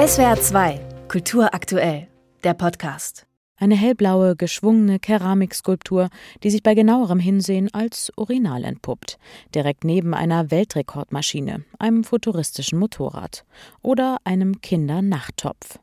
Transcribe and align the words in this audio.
SWR 0.00 0.40
2, 0.40 0.80
Kultur 1.08 1.52
aktuell, 1.52 2.08
der 2.42 2.54
Podcast. 2.54 3.26
Eine 3.58 3.76
hellblaue, 3.76 4.34
geschwungene 4.34 4.98
Keramikskulptur, 4.98 6.08
die 6.42 6.48
sich 6.48 6.62
bei 6.62 6.72
genauerem 6.72 7.18
Hinsehen 7.18 7.68
als 7.74 8.10
Urinal 8.16 8.64
entpuppt, 8.64 9.18
direkt 9.54 9.84
neben 9.84 10.14
einer 10.14 10.50
Weltrekordmaschine, 10.50 11.66
einem 11.78 12.02
futuristischen 12.02 12.78
Motorrad 12.78 13.44
oder 13.82 14.16
einem 14.24 14.62
Kindernachttopf. 14.62 15.78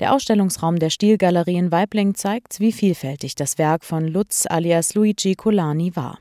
Der 0.00 0.12
Ausstellungsraum 0.12 0.80
der 0.80 0.90
Stilgalerie 0.90 1.56
in 1.56 1.70
Weibling 1.70 2.16
zeigt, 2.16 2.58
wie 2.58 2.72
vielfältig 2.72 3.36
das 3.36 3.58
Werk 3.58 3.84
von 3.84 4.08
Lutz 4.08 4.44
alias 4.50 4.94
Luigi 4.94 5.36
Colani 5.36 5.94
war. 5.94 6.18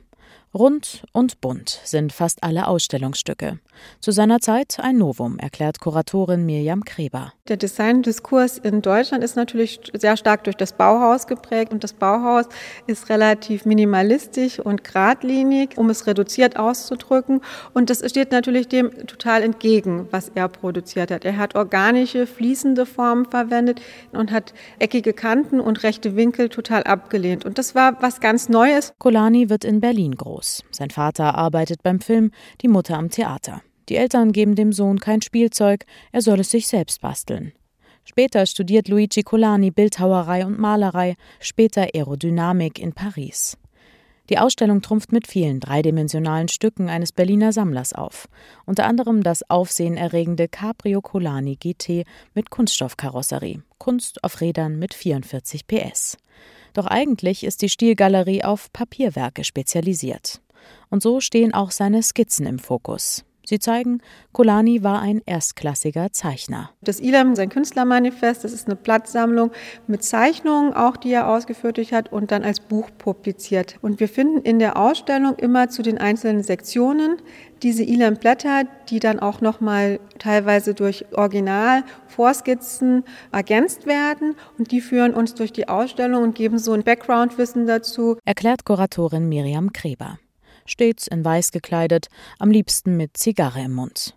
Rund 0.53 1.03
und 1.13 1.39
bunt 1.39 1.79
sind 1.85 2.11
fast 2.11 2.43
alle 2.43 2.67
Ausstellungsstücke. 2.67 3.59
Zu 4.01 4.11
seiner 4.11 4.41
Zeit 4.41 4.79
ein 4.81 4.97
Novum, 4.97 5.39
erklärt 5.39 5.79
Kuratorin 5.79 6.45
Mirjam 6.45 6.83
Kreber. 6.83 7.31
Der 7.47 7.55
Designdiskurs 7.55 8.57
in 8.57 8.81
Deutschland 8.81 9.23
ist 9.23 9.37
natürlich 9.37 9.79
sehr 9.93 10.17
stark 10.17 10.43
durch 10.43 10.57
das 10.57 10.73
Bauhaus 10.73 11.25
geprägt 11.25 11.71
und 11.71 11.85
das 11.85 11.93
Bauhaus 11.93 12.45
ist 12.85 13.09
relativ 13.09 13.65
minimalistisch 13.65 14.59
und 14.59 14.83
geradlinig, 14.83 15.77
um 15.77 15.89
es 15.89 16.05
reduziert 16.05 16.57
auszudrücken. 16.59 17.39
Und 17.73 17.89
das 17.89 18.07
steht 18.09 18.33
natürlich 18.33 18.67
dem 18.67 18.91
total 19.07 19.43
entgegen, 19.43 20.09
was 20.11 20.29
er 20.35 20.49
produziert 20.49 21.11
hat. 21.11 21.23
Er 21.23 21.37
hat 21.37 21.55
organische, 21.55 22.27
fließende 22.27 22.85
Formen 22.85 23.25
verwendet 23.25 23.81
und 24.11 24.31
hat 24.31 24.53
eckige 24.79 25.13
Kanten 25.13 25.61
und 25.61 25.83
rechte 25.83 26.17
Winkel 26.17 26.49
total 26.49 26.83
abgelehnt. 26.83 27.45
Und 27.45 27.57
das 27.57 27.73
war 27.73 28.01
was 28.01 28.19
ganz 28.19 28.49
Neues. 28.49 28.93
Kolani 28.99 29.49
wird 29.49 29.63
in 29.63 29.79
Berlin 29.79 30.15
groß 30.15 30.40
aus. 30.41 30.63
Sein 30.71 30.89
Vater 30.89 31.35
arbeitet 31.35 31.83
beim 31.83 32.01
Film, 32.01 32.31
die 32.61 32.67
Mutter 32.67 32.97
am 32.97 33.09
Theater. 33.09 33.61
Die 33.89 33.95
Eltern 33.95 34.31
geben 34.31 34.55
dem 34.55 34.73
Sohn 34.73 34.99
kein 34.99 35.21
Spielzeug, 35.21 35.85
er 36.11 36.21
soll 36.21 36.39
es 36.39 36.49
sich 36.49 36.67
selbst 36.67 37.01
basteln. 37.01 37.53
Später 38.03 38.45
studiert 38.47 38.87
Luigi 38.87 39.21
Colani 39.21 39.69
Bildhauerei 39.69 40.45
und 40.45 40.57
Malerei, 40.57 41.15
später 41.39 41.87
Aerodynamik 41.93 42.79
in 42.79 42.93
Paris. 42.93 43.57
Die 44.31 44.39
Ausstellung 44.39 44.81
trumpft 44.81 45.11
mit 45.11 45.27
vielen 45.27 45.59
dreidimensionalen 45.59 46.47
Stücken 46.47 46.87
eines 46.87 47.11
Berliner 47.11 47.51
Sammlers 47.51 47.91
auf, 47.91 48.29
unter 48.65 48.85
anderem 48.85 49.23
das 49.23 49.49
aufsehenerregende 49.49 50.47
Cabrio 50.47 51.01
Colani 51.01 51.57
GT 51.57 52.05
mit 52.33 52.49
Kunststoffkarosserie, 52.49 53.61
Kunst 53.77 54.23
auf 54.23 54.39
Rädern 54.39 54.79
mit 54.79 54.93
44 54.93 55.67
PS. 55.67 56.17
Doch 56.71 56.87
eigentlich 56.87 57.43
ist 57.43 57.61
die 57.61 57.67
Stilgalerie 57.67 58.45
auf 58.45 58.71
Papierwerke 58.71 59.43
spezialisiert. 59.43 60.39
Und 60.89 61.03
so 61.03 61.19
stehen 61.19 61.53
auch 61.53 61.71
seine 61.71 62.01
Skizzen 62.01 62.45
im 62.45 62.57
Fokus. 62.57 63.25
Sie 63.51 63.59
zeigen, 63.59 64.01
Kolani 64.31 64.81
war 64.81 65.01
ein 65.01 65.21
erstklassiger 65.25 66.13
Zeichner. 66.13 66.69
Das 66.79 67.01
Ilam, 67.01 67.35
sein 67.35 67.49
Künstlermanifest, 67.49 68.45
das 68.45 68.53
ist 68.53 68.67
eine 68.67 68.77
Blattsammlung 68.77 69.51
mit 69.87 70.05
Zeichnungen, 70.05 70.73
auch 70.73 70.95
die 70.95 71.11
er 71.11 71.27
ausgeführt 71.27 71.77
hat 71.91 72.13
und 72.13 72.31
dann 72.31 72.45
als 72.45 72.61
Buch 72.61 72.87
publiziert. 72.97 73.75
Und 73.81 73.99
wir 73.99 74.07
finden 74.07 74.39
in 74.43 74.59
der 74.59 74.77
Ausstellung 74.77 75.35
immer 75.35 75.67
zu 75.67 75.81
den 75.81 75.97
einzelnen 75.97 76.43
Sektionen 76.43 77.17
diese 77.61 77.83
Ilam-Blätter, 77.83 78.63
die 78.89 79.01
dann 79.01 79.19
auch 79.19 79.41
nochmal 79.41 79.99
teilweise 80.17 80.73
durch 80.73 81.05
Original-Vorskizzen 81.11 83.03
ergänzt 83.33 83.85
werden 83.85 84.37
und 84.57 84.71
die 84.71 84.79
führen 84.79 85.13
uns 85.13 85.33
durch 85.33 85.51
die 85.51 85.67
Ausstellung 85.67 86.23
und 86.23 86.35
geben 86.35 86.57
so 86.57 86.71
ein 86.71 86.83
Background-Wissen 86.83 87.67
dazu. 87.67 88.17
Erklärt 88.23 88.63
Kuratorin 88.63 89.27
Miriam 89.27 89.73
Kreber 89.73 90.19
stets 90.71 91.07
in 91.07 91.23
weiß 91.23 91.51
gekleidet, 91.51 92.07
am 92.39 92.49
liebsten 92.49 92.97
mit 92.97 93.17
Zigarre 93.17 93.61
im 93.61 93.73
Mund. 93.73 94.15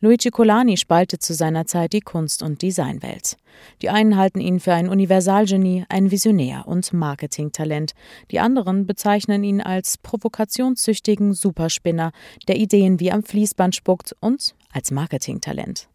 Luigi 0.00 0.28
Colani 0.28 0.76
spaltet 0.76 1.22
zu 1.22 1.32
seiner 1.32 1.66
Zeit 1.66 1.94
die 1.94 2.00
Kunst- 2.00 2.42
und 2.42 2.60
Designwelt. 2.60 3.38
Die 3.80 3.88
einen 3.88 4.18
halten 4.18 4.40
ihn 4.40 4.60
für 4.60 4.74
ein 4.74 4.90
Universalgenie, 4.90 5.86
ein 5.88 6.10
Visionär 6.10 6.64
und 6.66 6.92
Marketingtalent. 6.92 7.92
Die 8.30 8.38
anderen 8.38 8.86
bezeichnen 8.86 9.44
ihn 9.44 9.62
als 9.62 9.96
provokationssüchtigen 9.96 11.32
Superspinner, 11.32 12.12
der 12.48 12.56
Ideen 12.56 13.00
wie 13.00 13.12
am 13.12 13.22
Fließband 13.22 13.74
spuckt 13.74 14.14
und 14.20 14.54
als 14.72 14.90
Marketingtalent. 14.90 15.88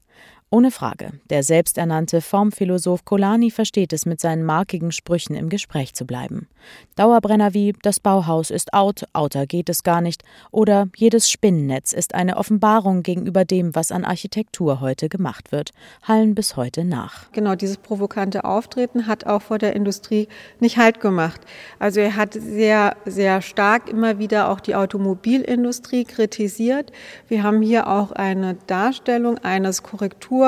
Ohne 0.51 0.71
Frage, 0.71 1.11
der 1.29 1.43
selbsternannte 1.43 2.21
Formphilosoph 2.21 3.05
Kolani 3.05 3.51
versteht 3.51 3.93
es, 3.93 4.07
mit 4.07 4.19
seinen 4.19 4.43
markigen 4.43 4.91
Sprüchen 4.91 5.35
im 5.35 5.47
Gespräch 5.47 5.93
zu 5.93 6.07
bleiben. 6.07 6.47
Dauerbrenner 6.95 7.53
wie 7.53 7.73
Das 7.83 7.99
Bauhaus 7.99 8.49
ist 8.49 8.73
out, 8.73 9.05
outer 9.13 9.45
geht 9.45 9.69
es 9.69 9.83
gar 9.83 10.01
nicht 10.01 10.23
oder 10.49 10.87
Jedes 10.95 11.29
Spinnennetz 11.29 11.93
ist 11.93 12.15
eine 12.15 12.35
Offenbarung 12.37 13.03
gegenüber 13.03 13.45
dem, 13.45 13.75
was 13.75 13.91
an 13.91 14.03
Architektur 14.03 14.81
heute 14.81 15.07
gemacht 15.07 15.51
wird, 15.51 15.69
hallen 16.01 16.33
bis 16.33 16.55
heute 16.55 16.83
nach. 16.83 17.31
Genau, 17.31 17.53
dieses 17.53 17.77
provokante 17.77 18.43
Auftreten 18.43 19.05
hat 19.05 19.27
auch 19.27 19.43
vor 19.43 19.59
der 19.59 19.75
Industrie 19.75 20.27
nicht 20.59 20.77
Halt 20.77 20.99
gemacht. 20.99 21.41
Also 21.77 21.99
er 21.99 22.15
hat 22.15 22.33
sehr, 22.33 22.97
sehr 23.05 23.43
stark 23.43 23.87
immer 23.87 24.17
wieder 24.17 24.49
auch 24.49 24.61
die 24.61 24.75
Automobilindustrie 24.75 26.05
kritisiert. 26.05 26.91
Wir 27.27 27.43
haben 27.43 27.61
hier 27.61 27.87
auch 27.87 28.11
eine 28.11 28.55
Darstellung 28.65 29.37
eines 29.39 29.83
Korrektur 29.83 30.38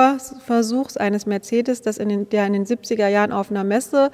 Versuchs 0.46 0.98
eines 0.98 1.26
Mercedes, 1.26 1.82
das 1.82 1.98
in 1.98 2.10
den, 2.10 2.30
der 2.30 2.48
in 2.48 2.54
den 2.54 2.66
70er 2.66 3.08
Jahren 3.08 3.32
auf 3.32 3.52
einer 3.52 3.64
Messe 3.64 4.12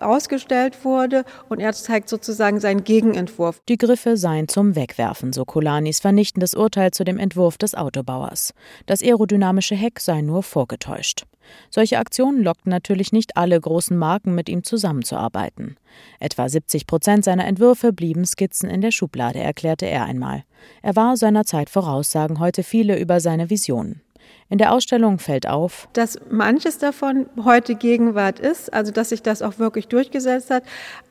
ausgestellt 0.00 0.84
wurde 0.84 1.24
und 1.48 1.60
er 1.60 1.72
zeigt 1.72 2.08
sozusagen 2.08 2.60
seinen 2.60 2.84
Gegenentwurf. 2.84 3.60
Die 3.68 3.78
Griffe 3.78 4.16
seien 4.16 4.48
zum 4.48 4.76
Wegwerfen, 4.76 5.32
so 5.32 5.44
Kolanis 5.44 6.00
vernichtendes 6.00 6.54
Urteil 6.54 6.90
zu 6.90 7.04
dem 7.04 7.18
Entwurf 7.18 7.58
des 7.58 7.74
Autobauers. 7.74 8.52
Das 8.86 9.02
aerodynamische 9.02 9.74
Heck 9.74 10.00
sei 10.00 10.20
nur 10.20 10.42
vorgetäuscht. 10.42 11.24
Solche 11.70 11.98
Aktionen 11.98 12.42
lockten 12.42 12.70
natürlich 12.70 13.12
nicht 13.12 13.36
alle 13.36 13.60
großen 13.60 13.96
Marken 13.96 14.34
mit 14.34 14.48
ihm 14.48 14.64
zusammenzuarbeiten. 14.64 15.76
Etwa 16.18 16.48
70 16.48 16.86
Prozent 16.86 17.24
seiner 17.24 17.46
Entwürfe 17.46 17.92
blieben 17.92 18.24
Skizzen 18.24 18.68
in 18.68 18.80
der 18.80 18.90
Schublade, 18.90 19.38
erklärte 19.38 19.86
er 19.86 20.04
einmal. 20.04 20.42
Er 20.82 20.96
war 20.96 21.16
seiner 21.16 21.44
Zeit 21.44 21.70
voraus, 21.70 22.10
sagen 22.10 22.40
heute 22.40 22.64
viele 22.64 22.98
über 22.98 23.20
seine 23.20 23.48
Visionen. 23.48 24.02
In 24.48 24.58
der 24.58 24.72
Ausstellung 24.72 25.18
fällt 25.18 25.48
auf, 25.48 25.88
dass 25.92 26.20
manches 26.30 26.78
davon 26.78 27.26
heute 27.44 27.74
Gegenwart 27.74 28.38
ist, 28.38 28.72
also 28.72 28.92
dass 28.92 29.08
sich 29.08 29.20
das 29.20 29.42
auch 29.42 29.58
wirklich 29.58 29.88
durchgesetzt 29.88 30.50
hat. 30.50 30.62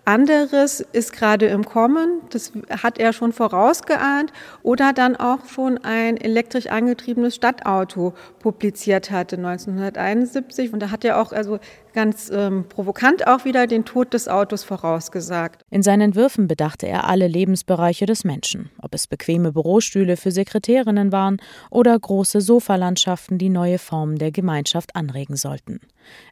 Anderes 0.05 0.79
ist 0.79 1.11
gerade 1.11 1.47
im 1.47 1.65
Kommen, 1.65 2.21
das 2.29 2.53
hat 2.69 2.97
er 2.97 3.11
schon 3.11 3.33
vorausgeahnt 3.33 4.31
oder 4.63 4.93
dann 4.93 5.17
auch 5.17 5.45
schon 5.47 5.77
ein 5.79 6.15
elektrisch 6.15 6.67
angetriebenes 6.67 7.35
Stadtauto 7.35 8.13
publiziert 8.39 9.11
hatte 9.11 9.35
1971 9.35 10.71
und 10.71 10.79
da 10.79 10.91
hat 10.91 11.03
er 11.03 11.19
auch 11.19 11.33
also 11.33 11.59
ganz 11.95 12.29
ähm, 12.31 12.65
provokant 12.69 13.25
auch 13.25 13.45
wieder 13.45 13.65
den 13.65 13.85
Tod 13.85 14.13
des 14.13 14.27
Autos 14.27 14.63
vorausgesagt. 14.63 15.63
In 15.71 15.81
seinen 15.81 16.01
Entwürfen 16.01 16.47
bedachte 16.47 16.87
er 16.87 17.09
alle 17.09 17.27
Lebensbereiche 17.27 18.05
des 18.05 18.23
Menschen, 18.23 18.69
ob 18.81 18.93
es 18.93 19.07
bequeme 19.07 19.53
Bürostühle 19.53 20.17
für 20.17 20.31
Sekretärinnen 20.31 21.11
waren 21.11 21.37
oder 21.71 21.97
große 21.97 22.41
Sofalandschaften, 22.41 23.39
die 23.39 23.49
neue 23.49 23.79
Formen 23.79 24.17
der 24.17 24.31
Gemeinschaft 24.31 24.95
anregen 24.95 25.37
sollten. 25.37 25.79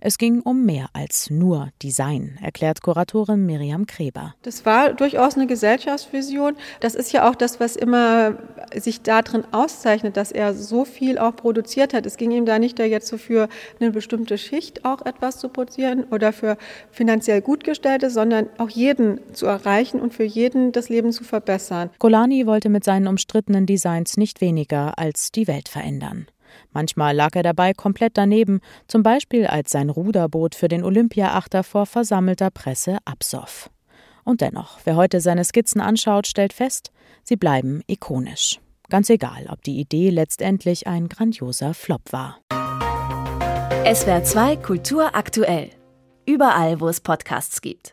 Es 0.02 0.18
ging 0.18 0.42
um 0.42 0.66
mehr 0.66 0.88
als 0.94 1.30
nur 1.30 1.70
Design, 1.82 2.38
erklärt 2.42 2.82
Kuratorin 2.82 3.46
Miriam 3.46 3.88
Kreber. 3.88 4.36
Das 4.42 4.66
war 4.66 4.94
durchaus 4.94 5.36
eine 5.36 5.48
Gesellschaftsvision. 5.48 6.56
Das 6.80 6.96
ist 6.96 7.12
ja 7.12 7.30
auch 7.30 7.36
das, 7.36 7.60
was 7.60 7.76
immer 7.76 8.38
sich 8.76 9.02
darin 9.02 9.44
auszeichnet, 9.52 10.18
dass 10.18 10.32
er 10.32 10.54
so 10.54 10.86
viel 10.86 11.18
auch 11.18 11.36
produziert 11.36 11.94
hat. 11.94 12.06
Es 12.06 12.18
ging 12.18 12.32
ihm 12.32 12.46
da 12.46 12.60
nicht 12.60 12.80
da 12.80 12.84
jetzt 12.84 13.08
so 13.08 13.18
für 13.18 13.50
eine 13.80 13.92
bestimmte 13.92 14.38
Schicht 14.38 14.86
auch 14.86 15.06
etwas 15.06 15.40
zu 15.40 15.50
produzieren 15.50 16.06
oder 16.06 16.34
für 16.34 16.58
finanziell 16.92 17.42
Gutgestellte, 17.42 18.10
sondern 18.10 18.50
auch 18.58 18.70
jeden 18.70 19.20
zu 19.34 19.46
erreichen 19.46 20.00
und 20.00 20.14
für 20.14 20.24
jeden 20.24 20.72
das 20.72 20.90
Leben 20.90 21.12
zu 21.12 21.24
verbessern. 21.24 21.90
Golani 22.00 22.46
wollte 22.46 22.70
mit 22.70 22.84
seinen 22.84 23.08
umstrittenen 23.08 23.66
Designs 23.66 24.18
nicht 24.18 24.42
weniger 24.42 24.98
als 24.98 25.32
die 25.32 25.48
Welt 25.48 25.70
verändern. 25.70 26.28
Manchmal 26.72 27.16
lag 27.16 27.36
er 27.36 27.44
dabei 27.44 27.74
komplett 27.74 28.18
daneben, 28.18 28.60
zum 28.88 29.04
Beispiel 29.04 29.46
als 29.46 29.72
sein 29.72 29.90
Ruderboot 29.90 30.56
für 30.56 30.68
den 30.68 30.84
Olympiaachter 30.84 31.64
vor 31.64 31.86
versammelter 31.86 32.50
Presse 32.52 32.98
absoff. 33.06 33.70
Und 34.24 34.42
dennoch, 34.42 34.80
wer 34.86 34.96
heute 34.96 35.22
seine 35.22 35.44
Skizzen 35.44 35.82
anschaut, 35.82 36.28
stellt 36.28 36.54
fest, 36.54 36.92
sie 37.24 37.36
bleiben 37.36 37.82
ikonisch. 37.88 38.60
Ganz 38.90 39.10
egal, 39.10 39.48
ob 39.50 39.64
die 39.64 39.80
Idee 39.80 40.10
letztendlich 40.10 40.88
ein 40.88 41.10
grandioser 41.10 41.74
Flop 41.74 42.12
war. 42.12 42.40
SWR 43.92 44.24
2 44.24 44.56
Kultur 44.58 45.16
aktuell. 45.16 45.72
Überall, 46.26 46.80
wo 46.80 46.88
es 46.88 47.02
Podcasts 47.02 47.60
gibt. 47.60 47.82